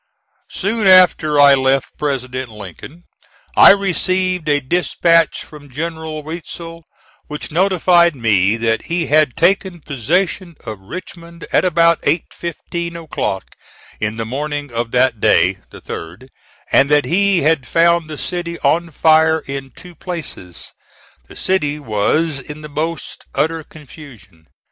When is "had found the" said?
17.43-18.17